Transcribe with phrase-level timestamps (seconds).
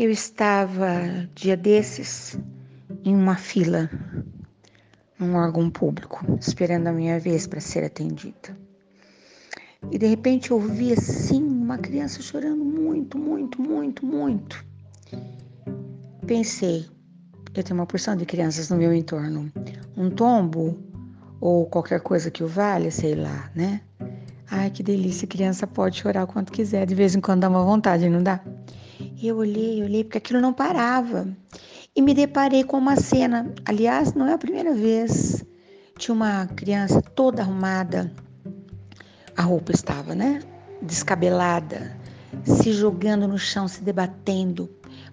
[0.00, 2.38] Eu estava, dia desses,
[3.04, 3.90] em uma fila,
[5.18, 8.56] num órgão público, esperando a minha vez para ser atendida.
[9.90, 14.64] E de repente eu ouvi assim uma criança chorando muito, muito, muito, muito.
[16.26, 16.86] Pensei,
[17.54, 19.52] eu tenho uma porção de crianças no meu entorno.
[19.98, 20.78] Um tombo
[21.42, 23.82] ou qualquer coisa que o valha, sei lá, né?
[24.50, 27.62] Ai, que delícia, criança pode chorar o quanto quiser, de vez em quando dá uma
[27.62, 28.40] vontade, não dá?
[29.22, 31.28] Eu olhei, olhei, porque aquilo não parava.
[31.94, 35.44] E me deparei com uma cena, aliás, não é a primeira vez.
[35.98, 38.10] Tinha uma criança toda arrumada,
[39.36, 40.40] a roupa estava, né?
[40.80, 41.94] Descabelada,
[42.44, 44.70] se jogando no chão, se debatendo.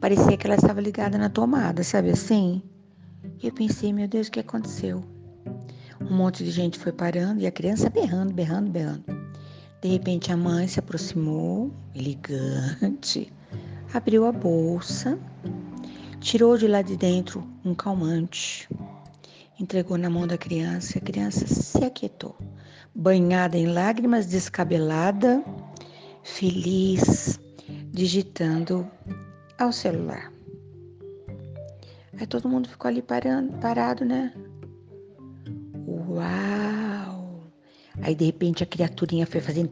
[0.00, 2.62] Parecia que ela estava ligada na tomada, sabe assim?
[3.42, 5.02] E eu pensei, meu Deus, o que aconteceu?
[6.00, 9.04] Um monte de gente foi parando e a criança berrando, berrando, berrando.
[9.82, 13.32] De repente a mãe se aproximou, elegante,
[13.92, 15.18] abriu a bolsa,
[16.20, 18.68] tirou de lá de dentro um calmante,
[19.58, 22.36] entregou na mão da criança e a criança se aquietou,
[22.94, 25.42] banhada em lágrimas, descabelada,
[26.22, 27.40] feliz,
[27.90, 28.88] digitando
[29.58, 30.32] ao celular.
[32.18, 34.32] Aí todo mundo ficou ali parando, parado, né?
[35.86, 37.44] Uau!
[38.02, 39.70] Aí de repente a criaturinha foi fazendo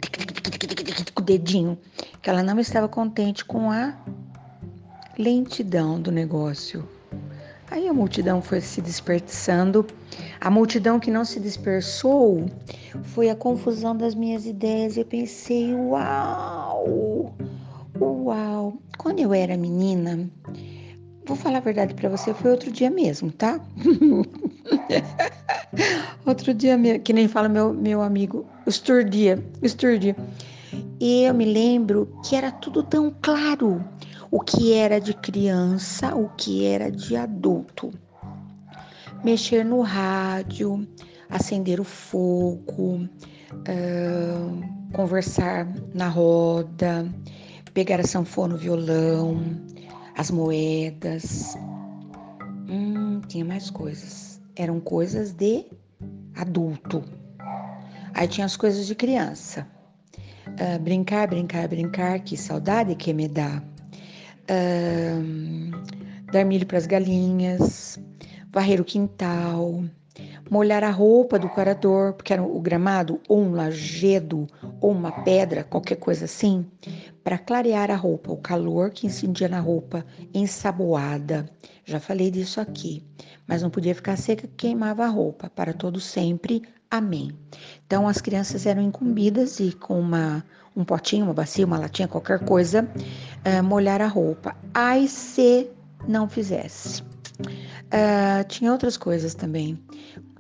[1.14, 1.78] com o dedinho,
[2.26, 3.94] que ela não estava contente com a
[5.16, 6.84] lentidão do negócio.
[7.70, 9.86] Aí a multidão foi se dispersando.
[10.40, 12.50] A multidão que não se dispersou
[13.04, 14.96] foi a confusão das minhas ideias.
[14.96, 17.32] Eu pensei, uau!
[18.00, 18.76] Uau!
[18.98, 20.28] Quando eu era menina,
[21.26, 23.60] vou falar a verdade para você, foi outro dia mesmo, tá?
[26.26, 30.16] outro dia mesmo, que nem fala meu, meu amigo, Sturdia, Sturdia.
[31.00, 33.84] Eu me lembro que era tudo tão claro.
[34.30, 37.92] O que era de criança, o que era de adulto.
[39.22, 40.86] Mexer no rádio,
[41.28, 43.08] acender o fogo,
[43.52, 47.06] uh, conversar na roda,
[47.72, 49.40] pegar a sanfona, o violão,
[50.16, 51.56] as moedas.
[52.68, 54.40] Hum, tinha mais coisas.
[54.56, 55.66] Eram coisas de
[56.34, 57.02] adulto.
[58.14, 59.66] Aí tinha as coisas de criança.
[60.58, 63.62] Uh, brincar, brincar, brincar, que saudade que me dá.
[64.50, 65.70] Uh,
[66.32, 68.00] dar milho para as galinhas,
[68.50, 69.84] varrer o quintal,
[70.50, 74.46] molhar a roupa do corador, porque era o gramado, ou um lajedo,
[74.80, 76.64] ou uma pedra, qualquer coisa assim,
[77.22, 81.48] para clarear a roupa, o calor que incidia na roupa, ensaboada.
[81.84, 83.04] Já falei disso aqui,
[83.46, 86.62] mas não podia ficar seca, queimava a roupa, para todo sempre.
[86.90, 87.32] Amém.
[87.86, 90.44] Então as crianças eram incumbidas e com uma
[90.76, 92.86] um potinho, uma bacia, uma latinha, qualquer coisa,
[93.46, 94.54] uh, molhar a roupa.
[94.74, 95.70] Ai se
[96.06, 97.02] não fizesse.
[97.40, 99.82] Uh, tinha outras coisas também.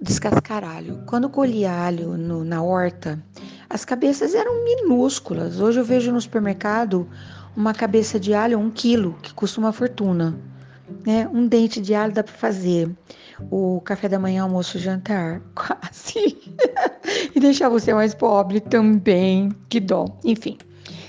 [0.00, 1.02] Descascar alho.
[1.06, 3.22] Quando colhia alho no, na horta,
[3.70, 5.58] as cabeças eram minúsculas.
[5.58, 7.08] Hoje eu vejo no supermercado
[7.56, 10.38] uma cabeça de alho, um quilo, que custa uma fortuna.
[11.06, 11.28] Né?
[11.32, 12.90] Um dente de alho dá para fazer
[13.50, 16.36] o café da manhã, almoço, jantar, quase.
[17.34, 20.06] e deixar você mais pobre também, que dó.
[20.24, 20.58] Enfim.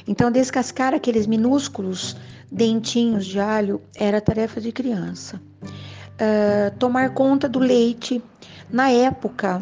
[0.07, 2.15] Então, descascar aqueles minúsculos
[2.51, 5.41] dentinhos de alho era tarefa de criança.
[5.63, 8.21] Uh, tomar conta do leite.
[8.69, 9.61] Na época,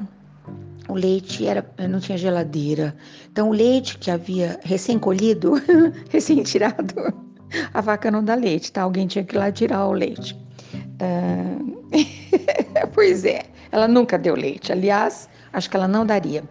[0.88, 2.96] o leite era, não tinha geladeira.
[3.32, 5.54] Então, o leite que havia recém-colhido,
[6.10, 7.25] recém-tirado,
[7.74, 8.84] a vaca não dá leite, tá?
[8.84, 10.38] Alguém tinha que ir lá tirar o leite.
[11.02, 11.76] Uh...
[12.94, 14.72] pois é, ela nunca deu leite.
[14.72, 16.44] Aliás, acho que ela não daria.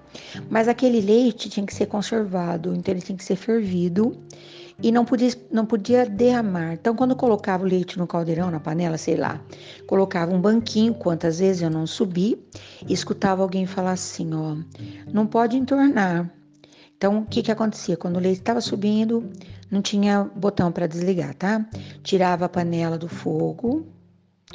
[0.51, 4.17] Mas aquele leite tinha que ser conservado, então ele tinha que ser fervido
[4.83, 6.75] e não podia, não podia derramar.
[6.75, 9.41] Então, quando colocava o leite no caldeirão, na panela, sei lá,
[9.87, 12.39] colocava um banquinho, quantas vezes eu não subi,
[12.87, 14.57] e escutava alguém falar assim: ó,
[15.12, 16.31] não pode entornar.
[16.97, 17.97] Então, o que, que acontecia?
[17.97, 19.31] Quando o leite estava subindo,
[19.75, 21.67] não tinha botão para desligar, tá?
[22.05, 23.85] Tirava a panela do fogo,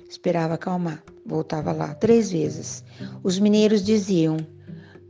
[0.09, 2.85] esperava acalmar, voltava lá três vezes.
[3.21, 4.37] Os mineiros diziam: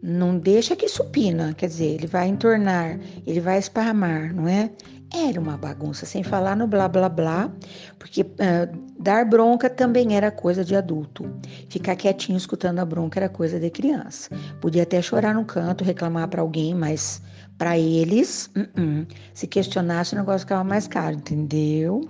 [0.01, 4.71] não deixa que supina, quer dizer, ele vai entornar, ele vai esparramar, não é?
[5.13, 7.51] Era uma bagunça, sem falar no blá blá blá,
[7.97, 11.25] porque uh, dar bronca também era coisa de adulto.
[11.67, 14.29] Ficar quietinho escutando a bronca era coisa de criança.
[14.61, 17.23] Podia até chorar no canto, reclamar para alguém, mas
[17.59, 19.07] para eles, uh -uh.
[19.33, 22.01] se questionasse o negócio ficava mais caro, entendeu?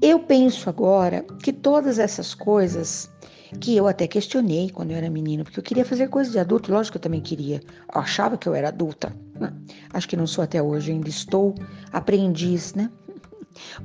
[0.00, 3.10] Eu penso agora que todas essas coisas
[3.60, 6.72] que eu até questionei quando eu era menina, porque eu queria fazer coisas de adulto,
[6.72, 7.60] lógico que eu também queria.
[7.92, 9.12] Eu achava que eu era adulta.
[9.92, 11.54] Acho que não sou até hoje, ainda estou
[11.92, 12.88] aprendiz, né?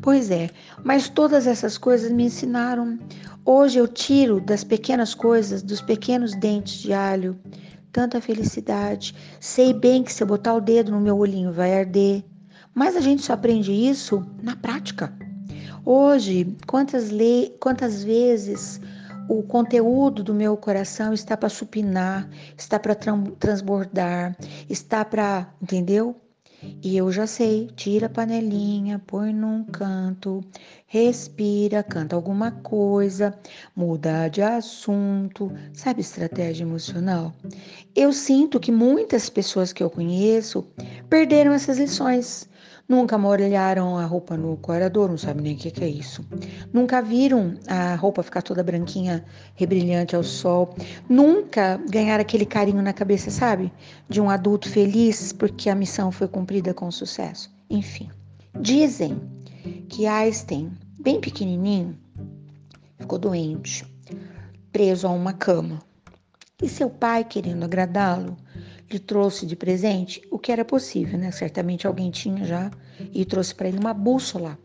[0.01, 0.49] Pois é,
[0.83, 2.99] mas todas essas coisas me ensinaram.
[3.43, 7.39] Hoje eu tiro das pequenas coisas, dos pequenos dentes de alho,
[7.91, 9.15] tanta felicidade.
[9.39, 12.23] Sei bem que se eu botar o dedo no meu olhinho vai arder.
[12.73, 15.13] Mas a gente só aprende isso na prática.
[15.85, 17.55] Hoje, quantas, le...
[17.59, 18.79] quantas vezes
[19.27, 24.35] o conteúdo do meu coração está para supinar, está para transbordar,
[24.69, 26.15] está para, entendeu?
[26.83, 30.43] E eu já sei, tira a panelinha, põe num canto,
[30.85, 33.35] respira, canta alguma coisa,
[33.75, 37.33] muda de assunto, sabe estratégia emocional?
[37.95, 40.63] Eu sinto que muitas pessoas que eu conheço
[41.09, 42.47] perderam essas lições.
[42.91, 46.25] Nunca molharam a roupa no corador, não sabe nem o que, que é isso.
[46.73, 49.23] Nunca viram a roupa ficar toda branquinha,
[49.55, 50.75] rebrilhante ao sol.
[51.07, 53.71] Nunca ganharam aquele carinho na cabeça, sabe?
[54.09, 57.49] De um adulto feliz porque a missão foi cumprida com sucesso.
[57.69, 58.09] Enfim,
[58.59, 59.21] dizem
[59.87, 61.97] que Einstein, bem pequenininho,
[62.99, 63.85] ficou doente,
[64.69, 65.79] preso a uma cama.
[66.61, 68.35] E seu pai, querendo agradá-lo,
[68.91, 71.31] lhe trouxe de presente o que era possível, né?
[71.31, 72.69] Certamente alguém tinha já
[73.13, 74.57] e trouxe para ele uma bússola.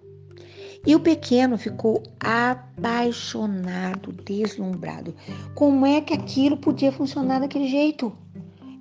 [0.87, 5.15] E o pequeno ficou apaixonado, deslumbrado.
[5.55, 8.13] Como é que aquilo podia funcionar daquele jeito?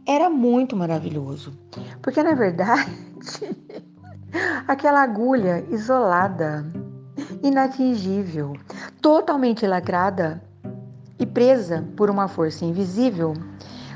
[0.08, 1.58] Era muito maravilhoso.
[2.02, 2.92] Porque na verdade,
[4.68, 6.66] aquela agulha isolada,
[7.42, 8.56] inatingível,
[9.02, 10.44] totalmente lacrada
[11.18, 13.34] e presa por uma força invisível,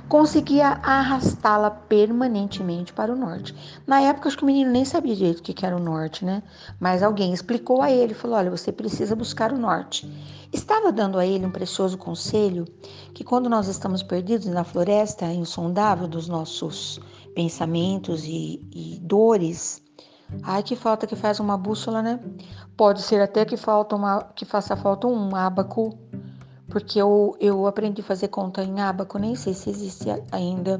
[0.09, 3.55] conseguia arrastá-la permanentemente para o norte.
[3.85, 6.41] Na época, acho que o menino nem sabia direito o que era o norte, né?
[6.79, 10.11] Mas alguém explicou a ele, falou: olha, você precisa buscar o norte.
[10.51, 12.65] Estava dando a ele um precioso conselho
[13.13, 16.99] que quando nós estamos perdidos na floresta insondável dos nossos
[17.35, 19.83] pensamentos e, e dores,
[20.41, 22.19] ai que falta que faz uma bússola, né?
[22.75, 26.08] Pode ser até que falta uma, que faça falta um ábaco
[26.69, 30.79] porque eu, eu aprendi a fazer conta em abaco, nem sei se existe ainda.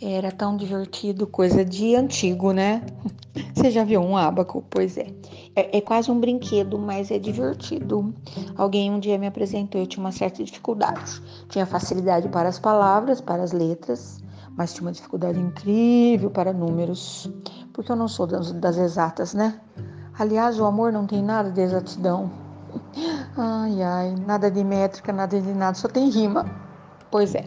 [0.00, 2.84] Era tão divertido, coisa de antigo, né?
[3.54, 4.64] Você já viu um abaco?
[4.68, 5.06] Pois é.
[5.54, 5.78] é.
[5.78, 5.80] é.
[5.80, 8.12] quase um brinquedo, mas é divertido.
[8.56, 11.22] Alguém um dia me apresentou, eu tinha uma certa dificuldade.
[11.48, 14.20] Tinha facilidade para as palavras, para as letras,
[14.56, 17.30] mas tinha uma dificuldade incrível para números,
[17.72, 19.60] porque eu não sou das, das exatas, né?
[20.18, 22.30] Aliás, o amor não tem nada de exatidão.
[23.36, 26.44] Ai, ai, nada de métrica, nada de nada, só tem rima.
[27.10, 27.44] Pois é.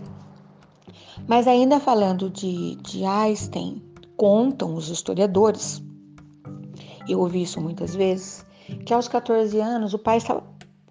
[1.28, 3.82] Mas ainda falando de, de Einstein,
[4.18, 5.82] contam os historiadores,
[7.08, 8.46] eu ouvi isso muitas vezes,
[8.86, 10.44] que aos 14 anos o pai estava,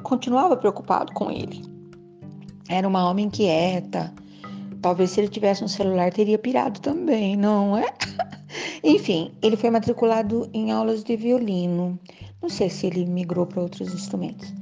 [0.02, 1.62] continuava preocupado com ele.
[2.68, 4.12] Era uma homem inquieta.
[4.80, 7.92] Talvez se ele tivesse um celular teria pirado também, não é?
[8.82, 11.98] Enfim, ele foi matriculado em aulas de violino.
[12.40, 14.52] Não sei se ele migrou para outros instrumentos.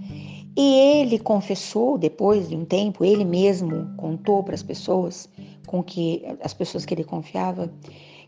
[0.56, 5.28] E ele confessou, depois de um tempo, ele mesmo contou para as pessoas
[5.66, 7.72] com que as pessoas que ele confiava,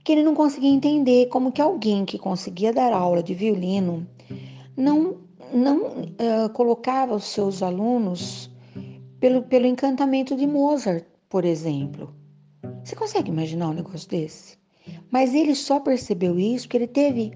[0.02, 4.06] que ele não conseguia entender como que alguém que conseguia dar aula de violino
[4.76, 8.50] não não uh, colocava os seus alunos
[9.20, 12.12] pelo, pelo encantamento de Mozart, por exemplo.
[12.84, 14.58] Você consegue imaginar um negócio desse?
[15.10, 17.32] Mas ele só percebeu isso porque ele teve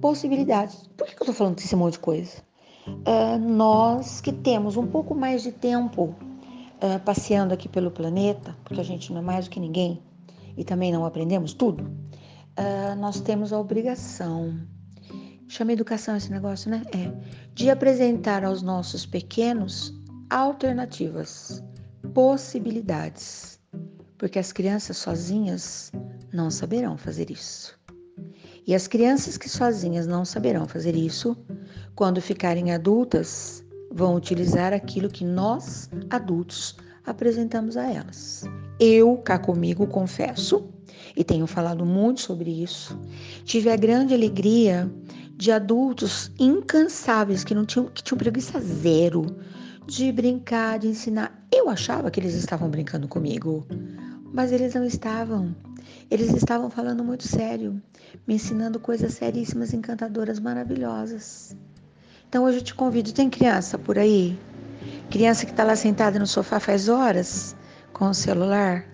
[0.00, 0.88] possibilidades.
[0.96, 2.42] Por que, eu estou falando desse monte de coisa?
[2.86, 6.14] Uh, nós que temos um pouco mais de tempo
[6.84, 10.02] uh, passeando aqui pelo planeta, porque a gente não é mais do que ninguém
[10.56, 14.58] e também não aprendemos tudo, uh, nós temos a obrigação,
[15.48, 16.82] chama educação esse negócio, né?
[16.94, 17.10] É,
[17.54, 19.94] de apresentar aos nossos pequenos
[20.28, 21.62] alternativas,
[22.12, 23.60] possibilidades,
[24.18, 25.90] porque as crianças sozinhas
[26.32, 27.78] não saberão fazer isso.
[28.66, 31.36] E as crianças que sozinhas não saberão fazer isso,
[31.94, 38.44] quando ficarem adultas, vão utilizar aquilo que nós, adultos, apresentamos a elas.
[38.80, 40.68] Eu, cá comigo, confesso,
[41.16, 42.98] e tenho falado muito sobre isso,
[43.44, 44.90] tive a grande alegria
[45.36, 49.24] de adultos incansáveis que não tinham, que tinham preguiça zero
[49.86, 51.46] de brincar, de ensinar.
[51.52, 53.66] Eu achava que eles estavam brincando comigo,
[54.32, 55.54] mas eles não estavam.
[56.10, 57.80] Eles estavam falando muito sério,
[58.26, 61.56] me ensinando coisas seríssimas, encantadoras, maravilhosas.
[62.34, 64.36] Então hoje eu te convido, tem criança por aí?
[65.08, 67.54] Criança que está lá sentada no sofá faz horas
[67.92, 68.84] com o celular?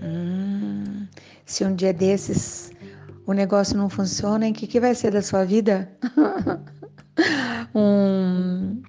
[0.00, 1.04] Hum,
[1.44, 2.70] se um dia desses
[3.26, 5.90] o negócio não funciona, o que, que vai ser da sua vida?
[7.74, 8.80] um,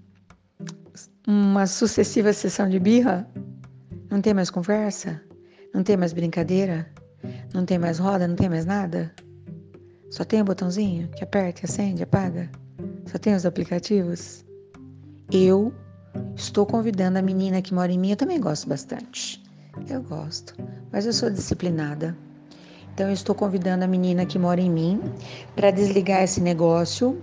[1.28, 3.28] uma sucessiva sessão de birra?
[4.12, 5.20] Não tem mais conversa?
[5.74, 6.88] Não tem mais brincadeira?
[7.52, 9.12] Não tem mais roda, não tem mais nada?
[10.12, 12.48] Só tem o um botãozinho que aperta, acende, apaga?
[13.06, 14.44] Só tem os aplicativos?
[15.32, 15.74] Eu
[16.36, 19.44] estou convidando a menina que mora em mim, eu também gosto bastante.
[19.90, 20.54] Eu gosto,
[20.92, 22.18] mas eu sou disciplinada.
[22.94, 25.02] Então eu estou convidando a menina que mora em mim
[25.56, 27.22] para desligar esse negócio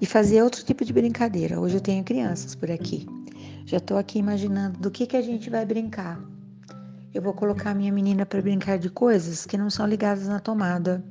[0.00, 1.60] e fazer outro tipo de brincadeira.
[1.60, 3.06] Hoje eu tenho crianças por aqui.
[3.66, 6.22] Já estou aqui imaginando do que que a gente vai brincar.
[7.12, 10.38] Eu vou colocar a minha menina para brincar de coisas que não são ligadas na
[10.38, 11.02] tomada.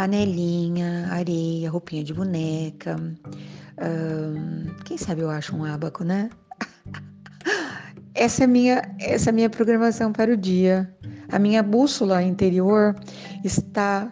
[0.00, 2.96] Panelinha, areia, roupinha de boneca.
[4.86, 6.30] quem sabe eu acho um abaco, né?
[8.14, 10.90] essa é minha essa é minha programação para o dia.
[11.30, 12.96] A minha bússola interior
[13.44, 14.10] está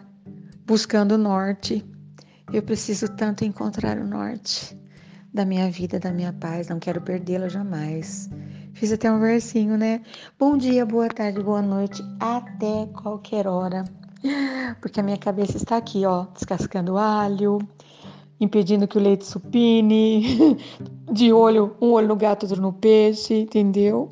[0.63, 1.83] buscando o norte.
[2.53, 4.77] Eu preciso tanto encontrar o norte
[5.33, 6.67] da minha vida, da minha paz.
[6.67, 8.29] Não quero perdê-la jamais.
[8.73, 10.03] Fiz até um versinho, né?
[10.37, 13.83] Bom dia, boa tarde, boa noite, até qualquer hora.
[14.81, 17.59] Porque a minha cabeça está aqui, ó, descascando alho,
[18.39, 20.57] impedindo que o leite supine,
[21.11, 24.09] de olho, um olho no gato, outro no peixe, entendeu?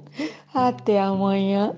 [0.54, 1.76] Até amanhã.